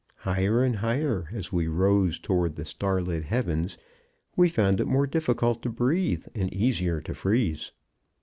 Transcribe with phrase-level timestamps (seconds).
[0.21, 3.77] Higher and higher as we rose toward the starlit heavens
[4.35, 7.71] we found it more difficult to breathe and easier to freeze.